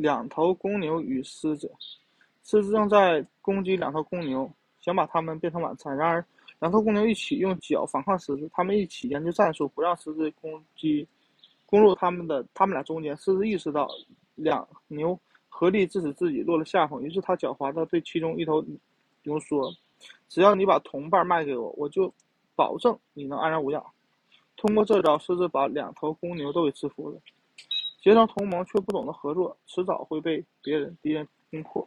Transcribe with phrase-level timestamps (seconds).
[0.00, 1.70] 两头公牛与狮子，
[2.42, 5.94] 狮子正在攻击两头公牛，想把它们变成晚餐。
[5.94, 6.24] 然而，
[6.58, 11.06] 两头公牛一起用脚反抗狮子，他们一起研究战术，不让狮子攻击
[11.66, 13.14] 攻入他们的他们俩中间。
[13.18, 13.86] 狮子意识到
[14.36, 15.18] 两牛
[15.50, 18.64] 合力致使自己落了下风，于是他狡猾地对其中一头
[19.24, 19.70] 牛说
[20.30, 22.10] ：“只要你把同伴卖给我，我就
[22.56, 23.84] 保证你能安然无恙。”
[24.56, 27.20] 通过这招，狮子把两头公牛都给制服了。
[28.00, 31.86] 结成同盟却不懂得合作，迟早会被别人敌人攻破。